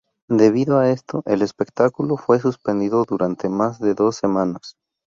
Debido 0.31 0.79
a 0.79 0.89
esto 0.89 1.21
el 1.27 1.43
espectáculo 1.43 2.17
fue 2.17 2.39
suspendido 2.39 3.05
durante 3.07 3.49
más 3.49 3.79
de 3.79 3.93
dos 3.93 4.15
semanas. 4.15 4.75